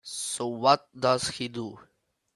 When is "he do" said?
1.27-1.77